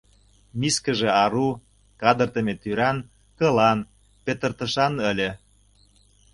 [0.59, 1.49] Мискыже ару,
[2.01, 2.97] кадыртыме тӱран,
[3.37, 3.79] кылан,
[4.25, 5.29] петыртышан ыле.